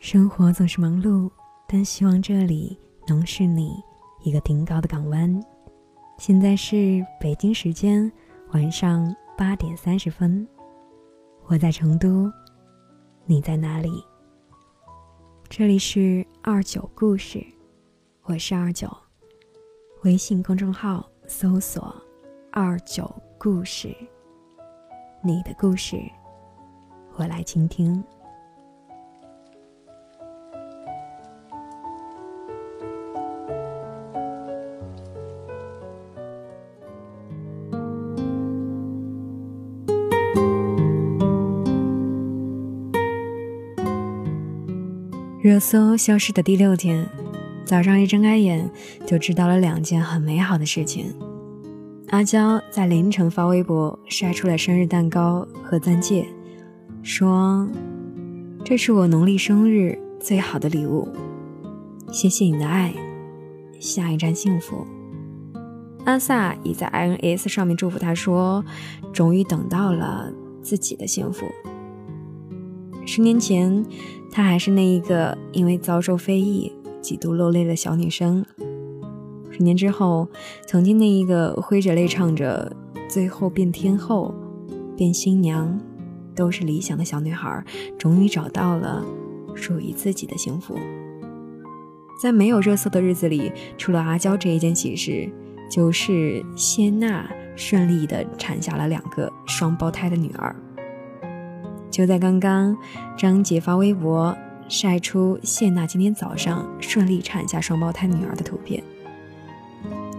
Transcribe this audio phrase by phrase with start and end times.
[0.00, 1.28] 生活总是忙碌，
[1.66, 2.78] 但希望这里
[3.08, 3.82] 能是你
[4.22, 5.44] 一个顶高的港湾。
[6.16, 8.10] 现在是北京时间
[8.52, 10.46] 晚上八点三十分，
[11.46, 12.30] 我在成都，
[13.24, 14.02] 你在哪里？
[15.48, 17.44] 这里是二九故事，
[18.22, 18.88] 我是二九，
[20.04, 21.94] 微信公众号搜索
[22.50, 23.94] “二九故事”，
[25.22, 26.00] 你的故事，
[27.18, 28.02] 我来倾听。
[45.40, 47.08] 热搜消失的第六天，
[47.64, 48.68] 早上一睁开眼
[49.06, 51.14] 就知道了两件很美好的事情。
[52.08, 56.26] 阿娇在凌晨发微博晒出了生日蛋糕和钻戒，
[57.02, 57.68] 说
[58.64, 61.08] ：“这是我农历生日最好的礼物，
[62.10, 62.94] 谢谢你的爱，
[63.78, 64.86] 下一站幸福。”
[66.04, 68.64] 阿萨也在 INS 上面祝福他说
[69.12, 71.46] ：“终于等到了自己的幸福。”
[73.06, 73.84] 十年前。
[74.28, 76.70] 她还是那一个因为遭受非议
[77.00, 78.44] 几度落泪的小女生。
[79.50, 80.28] 十年之后，
[80.66, 82.76] 曾经那一个挥着泪唱着
[83.08, 84.34] “最后变天后，
[84.94, 85.80] 变新娘，
[86.36, 87.64] 都是理想”的小女孩，
[87.98, 89.04] 终于找到了
[89.54, 90.78] 属于自己的幸福。
[92.22, 95.28] 在没有热搜的日子里，除了阿娇这一件喜事，
[95.70, 100.54] 就是谢娜顺利的产下了两个双胞胎的女儿。
[101.90, 102.76] 就在刚刚，
[103.16, 104.36] 张杰发微博
[104.68, 108.82] 晒出谢娜今天早上顺利产下双胞胎女儿的图片。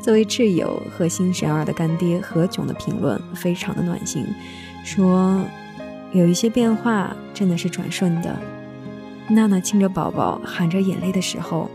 [0.00, 4.24] 作为挚友和新生儿的干爹何炅的评论非常的暖心，
[4.84, 5.42] 说
[6.12, 8.36] 有一些变化真的是转瞬的。
[9.28, 11.68] 娜娜亲着宝宝含着眼泪的时候，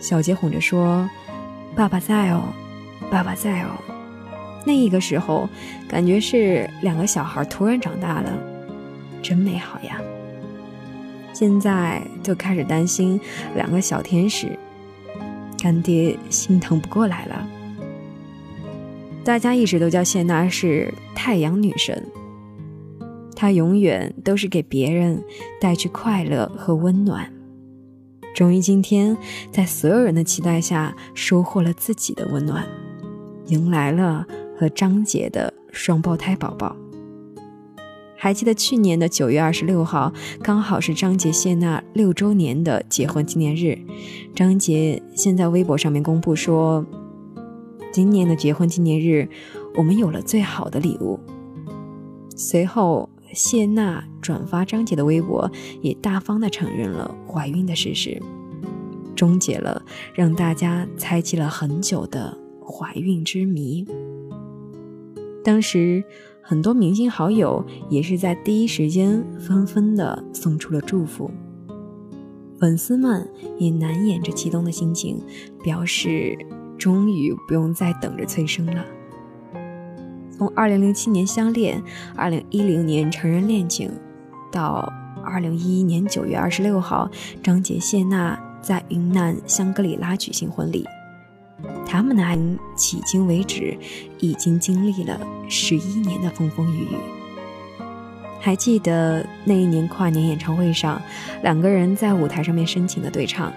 [0.00, 1.08] 小杰哄着说
[1.74, 2.42] ：“爸爸在哦，
[3.10, 3.70] 爸爸在哦。”
[4.66, 5.48] 那一个时候，
[5.88, 8.30] 感觉是两个小孩突然长大了。
[9.22, 10.00] 真美好呀！
[11.32, 13.18] 现在就开始担心
[13.54, 14.58] 两个小天使，
[15.60, 17.48] 干爹心疼不过来了。
[19.24, 22.04] 大家一直都叫谢娜是太阳女神，
[23.42, 25.20] 他永远都是给别人
[25.60, 27.28] 带去快乐和温暖。
[28.36, 29.18] 终于今天，
[29.50, 32.64] 在所有人的期待下，收获了自己的温暖，
[33.46, 34.24] 迎来了
[34.56, 36.76] 和张杰的双胞胎宝宝。
[38.16, 43.76] 还记得去年的九月二十六号，刚好是张杰谢娜六周年的结婚纪念日。
[44.36, 46.86] 张杰先在微博上面公布说
[47.92, 49.28] ：“今年的结婚纪念日，
[49.74, 51.18] 我们有了最好的礼物。”
[52.36, 55.50] 随后，谢娜转发张杰的微博，
[55.80, 58.22] 也大方的承认了怀孕的事实，
[59.14, 59.82] 终结了
[60.14, 63.86] 让大家猜忌了很久的怀孕之谜。
[65.44, 66.04] 当时。
[66.44, 71.30] 很多明星好友也是在第一时间纷纷的送出了祝福，
[72.58, 75.22] 粉丝们也难掩着激动的心情，
[75.62, 76.36] 表示
[76.76, 78.84] 终于不用再等着催生了。
[80.42, 81.80] 从2007年相恋
[82.16, 83.92] ，2010年承认恋情，
[84.50, 84.92] 到
[85.24, 87.08] 2011年9月26号，
[87.40, 90.84] 张杰谢娜在云南香格里拉举行婚礼。
[91.86, 93.78] 他们的爱情迄今为止
[94.18, 96.96] 已经经历了十一年的风风雨雨。
[98.40, 101.00] 还记得那一年跨年演唱会上，
[101.44, 103.52] 两个人在舞台上面深情的对唱。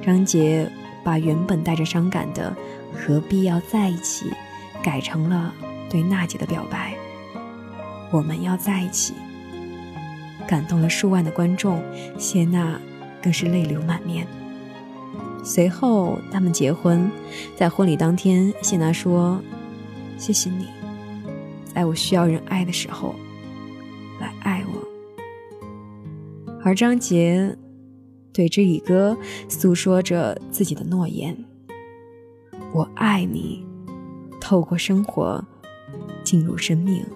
[0.00, 0.70] 张杰
[1.02, 2.56] 把原本带着伤感的
[2.94, 4.32] “何必要在一起”
[4.80, 5.52] 改成了
[5.96, 6.94] 对娜姐的表白
[8.12, 9.14] ：“我们要在一起。”
[10.46, 11.82] 感动了数万的观众，
[12.18, 12.78] 谢娜
[13.22, 14.26] 更是泪流满面。
[15.42, 17.10] 随后，他们结婚。
[17.56, 19.40] 在婚礼当天，谢娜说
[20.18, 20.66] ：“谢谢你，
[21.64, 23.14] 在我需要人爱的时候，
[24.20, 24.86] 来爱我。”
[26.62, 27.56] 而张杰
[28.34, 29.16] 对着宇哥
[29.48, 31.34] 诉说着自己的诺言
[32.74, 33.64] ：“我爱你，
[34.42, 35.42] 透过生活
[36.26, 37.06] 进入生命。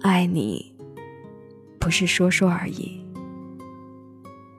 [0.00, 0.74] 爱你，
[1.78, 3.00] 不是说说而已。”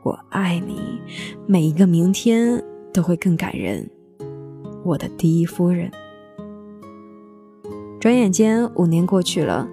[0.02, 1.02] 我爱你，
[1.46, 2.64] 每一个明天
[2.94, 3.90] 都会更感人。
[4.86, 5.92] 我的第一夫人。
[8.00, 9.68] 转眼间五年过去了，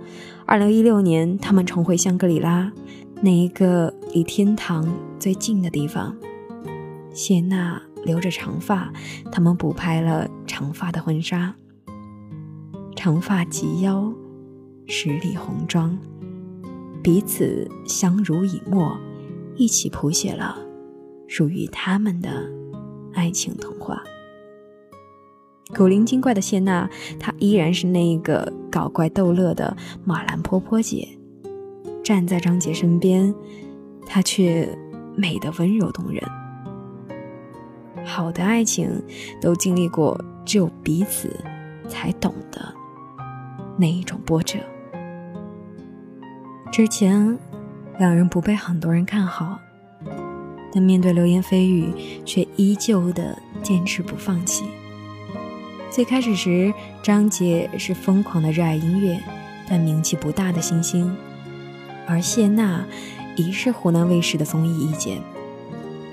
[0.45, 2.73] 二零一六年，他们重回香格里拉，
[3.21, 4.89] 那一个离天堂
[5.21, 6.17] 最近的地方。
[7.13, 8.93] 谢娜留着长发，
[9.31, 11.55] 他们补拍了长发的婚纱，
[13.05, 14.15] 长发及腰，
[14.87, 15.99] 十里红妆，
[17.03, 18.97] 彼此相濡以沫，
[19.57, 20.57] 一起谱写了
[21.27, 22.49] 属于他们的
[23.13, 24.01] 爱情童话。
[25.75, 26.89] 古灵精怪的谢娜，
[27.19, 31.09] 她依然是那个搞怪逗乐的马兰婆婆姐，
[32.05, 33.35] 站在张杰身边，
[34.07, 34.79] 她却
[35.17, 36.23] 美得温柔动人。
[38.05, 38.89] 好的爱情
[39.41, 41.37] 都经历过只有彼此
[41.89, 42.73] 才懂得
[43.77, 44.59] 那一种波折。
[46.71, 47.39] 之前
[47.99, 49.59] 两人不被很多人看好，
[50.73, 51.93] 但面对流言蜚语，
[52.25, 54.65] 却依旧的坚持不放弃。
[55.91, 56.73] 最开始时，
[57.03, 59.21] 张杰是疯狂的热爱音乐，
[59.69, 61.15] 但名气不大的新星；
[62.07, 62.83] 而谢娜，
[63.37, 65.21] 疑是湖南卫视的综艺一姐。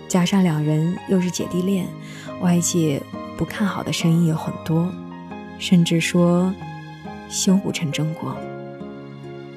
[0.10, 1.88] 加上两人又是姐弟恋，
[2.42, 3.02] 外界
[3.38, 4.92] 不看好的声音有很多，
[5.58, 6.54] 甚至说
[7.30, 8.36] 修补成正果。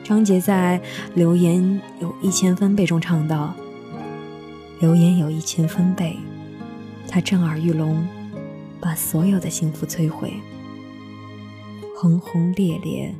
[0.04, 0.80] 张杰在
[1.14, 3.54] 《流言有一千分贝》中唱道
[4.78, 6.16] ：“流言有一千分贝，
[7.08, 8.06] 他震耳欲聋。”
[8.84, 10.32] 把所有的幸福摧毁，
[11.96, 13.14] 轰轰烈烈，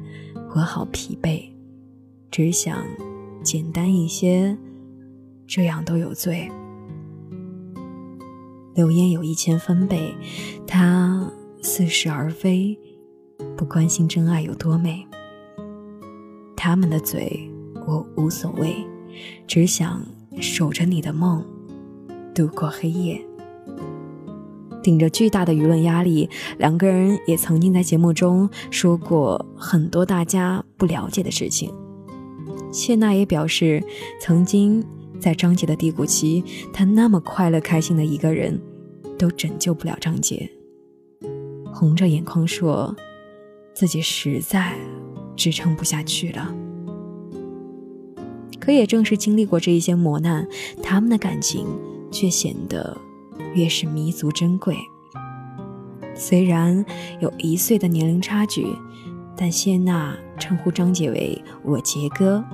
[0.56, 1.40] 我好疲惫，
[2.32, 2.84] 只想
[3.44, 4.58] 简单一些，
[5.46, 6.50] 这样都有罪。
[8.74, 10.12] 流言有一千分贝，
[10.66, 11.30] 他
[11.62, 12.76] 似是而非，
[13.56, 15.06] 不关心真爱有多美。
[16.56, 17.50] 他们的嘴
[17.86, 18.76] 我无所谓，
[19.46, 20.04] 只想
[20.40, 21.44] 守着你的梦，
[22.34, 23.20] 度过黑夜。
[24.82, 26.28] 顶着巨大的舆论压力，
[26.58, 31.72] 两个人也曾经在节目中说过很多大家不了解的事情。
[32.72, 33.80] 谢娜也表示，
[34.20, 34.84] 曾经
[35.20, 36.42] 在张杰的低谷期，
[36.72, 38.60] 她那么快乐开心的一个人，
[39.16, 40.50] 都拯救不了张杰，
[41.72, 42.92] 红着眼眶说
[43.74, 44.74] 自己实在
[45.36, 46.54] 支撑不下去了。
[48.60, 50.46] 可也正是经历过这一些磨难，
[50.82, 51.66] 他们的感情
[52.10, 52.96] 却显得。
[53.54, 54.76] 越是弥足珍贵。
[56.14, 56.84] 虽然
[57.20, 58.66] 有一岁的年龄差距，
[59.36, 62.44] 但谢娜称呼张杰为“我杰哥”。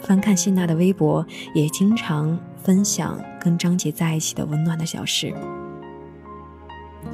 [0.00, 5.34] 翻看谢娜的微博，也经常分享跟张杰在一起的温暖的小事。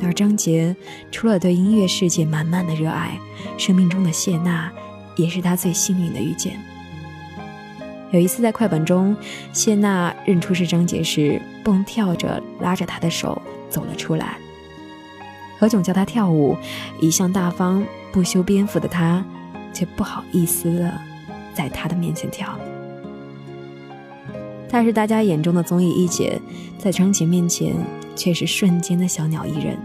[0.02, 0.74] 而张杰
[1.10, 3.18] 除了对音乐世界满满的热爱，
[3.58, 4.70] 生命中的谢娜
[5.16, 6.58] 也是他最幸运的遇见。
[8.10, 9.16] 有一次在快本中，
[9.52, 14.36] 谢娜认出是张杰时，蹦跳着拉着他的手走了出来。
[15.58, 16.56] 何炅教他跳舞，
[17.00, 19.24] 一向大方不修边幅的他，
[19.72, 20.92] 却不好意思的
[21.54, 22.48] 在他的面前跳。
[24.68, 26.40] 她是大家眼中的综艺一姐，
[26.78, 27.74] 在张杰面前
[28.20, 29.78] 却是瞬间的小鸟依人。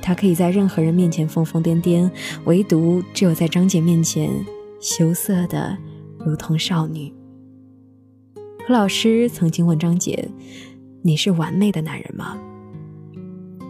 [0.00, 2.10] 他可以在任何人面前疯疯癫癫，
[2.44, 4.30] 唯独只有在张杰面前
[4.80, 5.76] 羞涩的。
[6.26, 7.12] 如同少女。
[8.66, 10.26] 何老师曾经问张杰
[11.04, 12.38] ：“你是完美的男人吗？”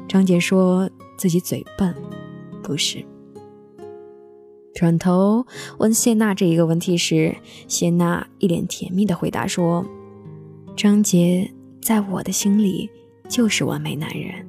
[0.06, 0.88] 张杰说
[1.18, 1.92] 自己嘴笨，
[2.62, 3.04] 不是。
[4.72, 5.44] 转头
[5.78, 7.34] 问谢娜这一个问题时，
[7.66, 9.84] 谢娜一脸甜蜜的回答说
[10.76, 11.50] ：“张杰
[11.82, 12.88] 在我的心里
[13.28, 14.46] 就是完美男人。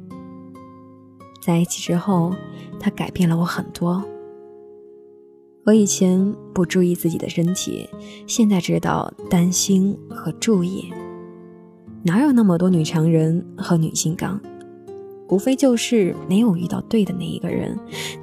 [1.42, 2.33] 在一起之后，
[2.80, 4.04] 他改变了我很多。”
[5.66, 7.89] 我以前不注意自己的身体，
[8.27, 10.94] 现在知道担心和注意。
[12.03, 14.39] 哪有那么多女强人和女性刚？
[15.27, 17.75] 无非就是没有遇到对的那一个人，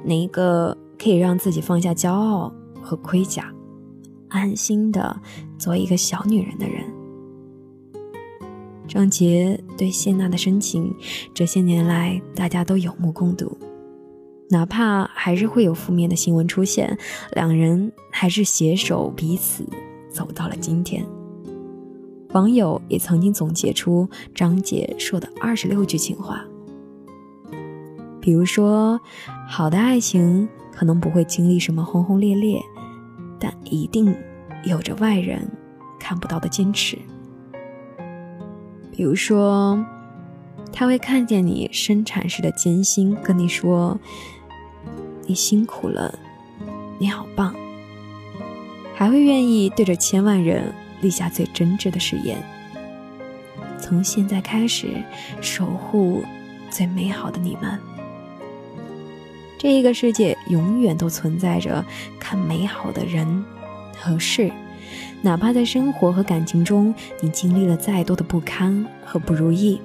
[0.05, 2.49] 那一个可以让自己放下骄傲
[2.81, 3.53] 和盔甲，
[4.29, 5.19] 安心的
[5.57, 6.92] 做一个小女人的人。
[8.87, 10.93] 张杰对谢娜的深情，
[11.33, 13.57] 这些年来大家都有目共睹。
[14.49, 16.95] 哪怕还是会有负面的新闻出现，
[17.31, 19.65] 两人还是携手彼此
[20.09, 21.03] 走到了今天。
[22.33, 26.43] 网友也曾经总结出张杰说的二十六句情话，
[28.19, 28.99] 比如说，
[29.47, 32.61] 好的爱情可能不会经历什么轰轰烈烈，
[33.39, 34.15] 但一定
[34.65, 35.47] 有着外人
[35.99, 36.97] 看不到的坚持。
[38.95, 39.83] 比如说，
[40.71, 43.99] 他会看见你生产时的艰辛，跟你说。
[45.25, 46.13] 你辛苦了，
[46.99, 47.55] 你好棒，
[48.93, 52.37] 还会愿意对着千万人立下最真挚的誓言。
[53.79, 55.01] 从现在开始，
[55.39, 56.23] 守护
[56.69, 57.79] 最美好的你们。
[59.57, 61.85] 这一个世界永远都存在着
[62.19, 63.45] 看美好的人
[63.97, 64.51] 和事，
[65.21, 69.79] 哪怕在生活和感情中，你经历了再多的不堪和不如意，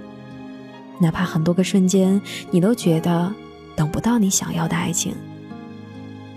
[1.00, 3.32] 哪怕很多个瞬间，你都觉得
[3.76, 5.14] 等不到你想要的爱情。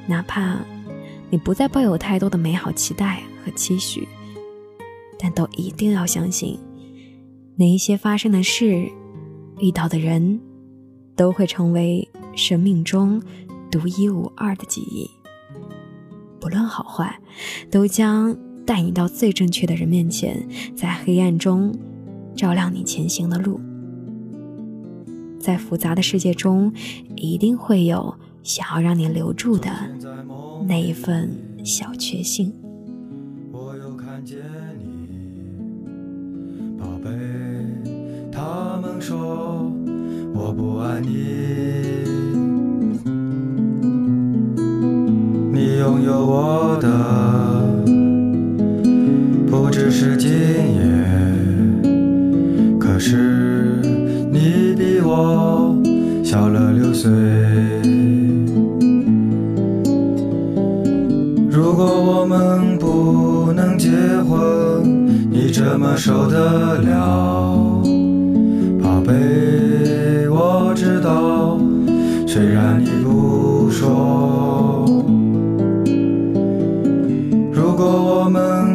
[0.08, 0.60] 哪怕
[1.30, 4.08] 你不再抱有太多的美好期待和期许，
[5.18, 6.60] 但都一定要相信，
[7.56, 8.92] 那一些发生的事、
[9.60, 10.40] 遇到的人，
[11.16, 13.22] 都会成为生命中
[13.70, 15.10] 独一无二的记忆。
[16.40, 17.20] 不论好坏，
[17.70, 18.36] 都将
[18.72, 21.76] 带你到最正确的人面前，在黑暗中
[22.34, 23.60] 照亮你前行的路。
[25.38, 26.72] 在复杂的世界中，
[27.18, 29.70] 一定会有想要让你留住的
[30.70, 32.54] 那一份小确幸。
[33.52, 34.38] 我又看见
[34.80, 35.10] 你，
[36.80, 37.10] 宝贝。
[38.32, 39.70] 他们说
[40.34, 41.10] 我不爱你，
[45.52, 46.88] 你拥有我的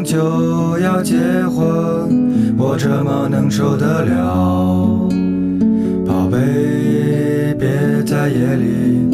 [0.06, 1.16] 就要结
[1.48, 5.08] 婚，我怎么能受得了？
[6.06, 7.68] 宝贝，别
[8.04, 9.05] 在夜里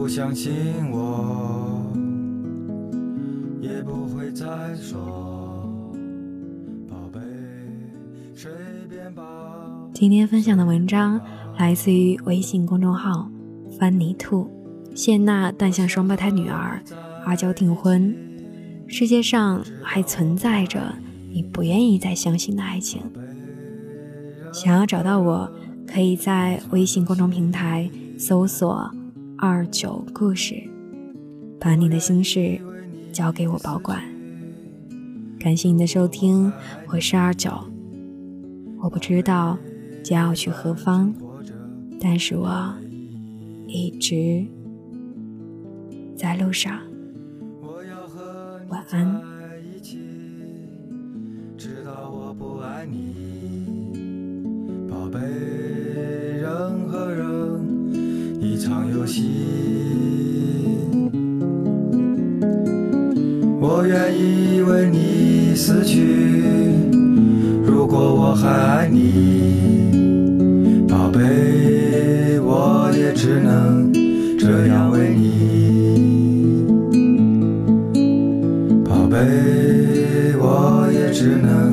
[0.00, 0.50] 不相信
[0.90, 1.92] 我，
[3.60, 4.98] 也不会再说，
[6.88, 7.20] 宝贝，
[8.34, 8.50] 随
[8.88, 9.22] 便吧。
[9.92, 11.20] 今天分享的文章
[11.58, 13.30] 来自于微信公众号
[13.78, 14.50] “翻泥兔”，
[14.96, 16.80] 谢娜诞下双胞胎女儿，
[17.26, 18.16] 阿娇订婚。
[18.86, 20.94] 世界上还存在着
[21.30, 23.02] 你不愿意再相信的爱情。
[24.50, 25.52] 想要找到我，
[25.86, 28.90] 可以在微信公众平台搜索
[29.42, 30.54] “二九故事”，
[31.58, 32.60] 把你的心事
[33.10, 33.98] 交给我保管。
[35.38, 36.52] 感谢你的收听，
[36.88, 37.50] 我是二九。
[38.82, 39.56] 我不知道
[40.04, 41.14] 将要去何方，
[41.98, 42.70] 但是我
[43.66, 44.44] 一直
[46.14, 46.78] 在路上。
[47.62, 49.22] 我要和你晚安。
[49.22, 50.00] 在一起，
[51.56, 53.29] 直到我不爱你，
[59.00, 59.30] 一场游戏，
[63.60, 66.00] 我愿意为你死去。
[67.64, 73.90] 如果我还爱你，宝贝，我也只能
[74.38, 76.66] 这样为你。
[78.84, 79.16] 宝贝，
[80.38, 81.69] 我也只能